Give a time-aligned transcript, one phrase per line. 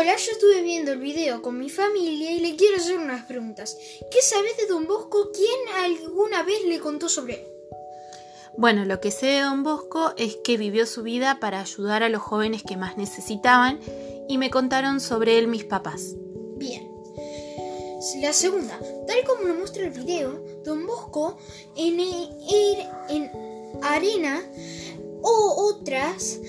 [0.00, 3.76] Hola, yo estuve viendo el video con mi familia y le quiero hacer unas preguntas.
[4.10, 5.30] ¿Qué sabes de Don Bosco?
[5.30, 7.46] ¿Quién alguna vez le contó sobre él?
[8.56, 12.08] Bueno, lo que sé de Don Bosco es que vivió su vida para ayudar a
[12.08, 13.78] los jóvenes que más necesitaban
[14.26, 16.14] y me contaron sobre él mis papás.
[16.56, 16.90] Bien.
[18.22, 21.36] La segunda, tal como lo muestra el video, Don Bosco
[21.76, 23.30] en, en
[23.82, 24.42] arena
[25.20, 26.40] o otras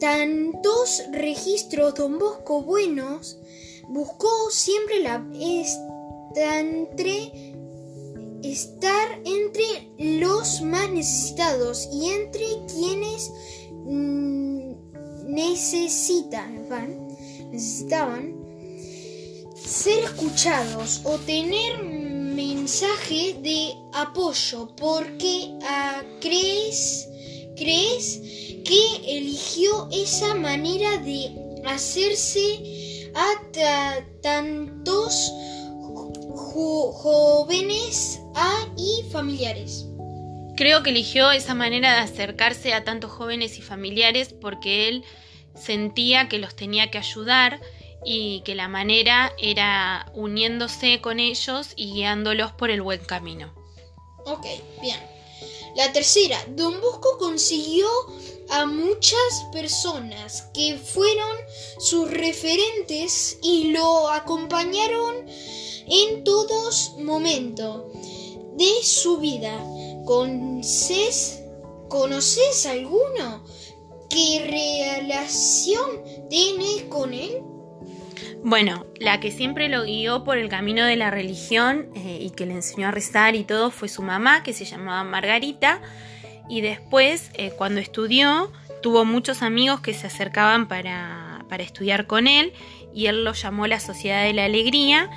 [0.00, 3.38] tantos registros Don Bosco buenos,
[3.88, 5.24] buscó siempre la
[6.34, 7.32] entre,
[8.42, 13.30] estar entre los más necesitados y entre quienes
[13.84, 14.72] mm,
[15.26, 16.66] necesitan,
[17.50, 18.40] necesitaban
[19.54, 27.06] ser escuchados o tener mensaje de apoyo porque ah, crees
[27.60, 28.29] crees
[28.70, 33.26] que eligió esa manera de hacerse a
[34.22, 35.32] tantos
[36.32, 38.20] jóvenes
[38.76, 39.86] y familiares.
[40.56, 45.04] Creo que eligió esa manera de acercarse a tantos jóvenes y familiares porque él
[45.56, 47.60] sentía que los tenía que ayudar
[48.04, 53.52] y que la manera era uniéndose con ellos y guiándolos por el buen camino.
[54.26, 54.46] Ok,
[54.80, 55.19] bien.
[55.76, 57.88] La tercera, Don Bosco consiguió
[58.50, 61.36] a muchas personas que fueron
[61.78, 65.26] sus referentes y lo acompañaron
[65.86, 67.84] en todos momentos
[68.56, 69.56] de su vida.
[70.04, 71.42] ¿Conoces,
[71.88, 73.44] ¿Conoces alguno?
[74.08, 77.42] ¿Qué relación tiene con él?
[78.44, 82.46] Bueno, la que siempre lo guió por el camino de la religión eh, y que
[82.46, 85.80] le enseñó a rezar y todo fue su mamá, que se llamaba Margarita.
[86.48, 88.50] Y después, eh, cuando estudió,
[88.82, 92.52] tuvo muchos amigos que se acercaban para, para estudiar con él
[92.92, 95.10] y él lo llamó la Sociedad de la Alegría.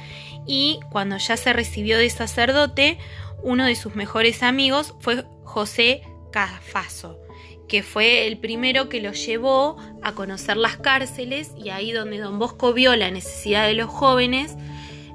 [0.45, 2.97] Y cuando ya se recibió de sacerdote,
[3.41, 6.01] uno de sus mejores amigos fue José
[6.31, 7.23] Cafaso
[7.67, 12.39] que fue el primero que lo llevó a conocer las cárceles y ahí donde don
[12.39, 14.55] Bosco vio la necesidad de los jóvenes,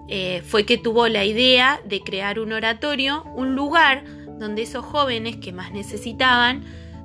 [0.08, 4.04] eh, fue que tuvo la idea de crear un oratorio, un lugar
[4.38, 6.64] donde esos jóvenes que más necesitaban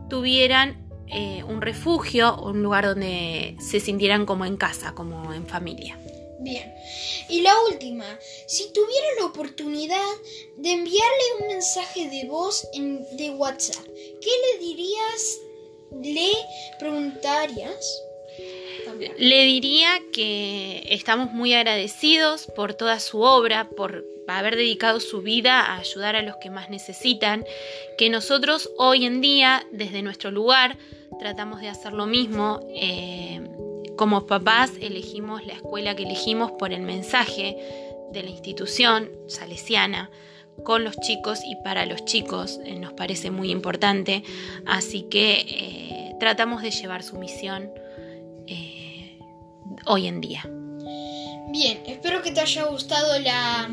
[0.09, 0.77] tuvieran
[1.07, 5.97] eh, un refugio, un lugar donde se sintieran como en casa, como en familia.
[6.39, 6.73] Bien.
[7.29, 10.11] Y la última, si tuviera la oportunidad
[10.57, 15.39] de enviarle un mensaje de voz en, de WhatsApp, ¿qué le dirías?
[16.01, 16.31] ¿Le
[16.79, 18.03] preguntarías?
[19.17, 25.61] Le diría que estamos muy agradecidos por toda su obra, por haber dedicado su vida
[25.61, 27.45] a ayudar a los que más necesitan,
[27.97, 30.77] que nosotros hoy en día, desde nuestro lugar,
[31.19, 32.67] tratamos de hacer lo mismo.
[32.75, 33.41] Eh,
[34.03, 37.55] como papás elegimos la escuela que elegimos por el mensaje
[38.11, 40.11] de la institución salesiana
[40.65, 44.25] con los chicos y para los chicos, eh, nos parece muy importante,
[44.65, 47.71] así que eh, tratamos de llevar su misión
[48.45, 49.19] eh,
[49.85, 50.43] hoy en día.
[51.53, 53.69] Bien, espero que te haya gustado la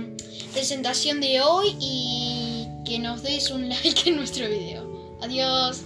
[0.53, 5.19] presentación de hoy y que nos des un like en nuestro video.
[5.23, 5.83] Adiós.